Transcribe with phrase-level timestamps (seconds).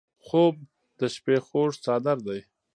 [0.25, 0.55] خوب
[0.99, 2.39] د شپه خوږ څادر دی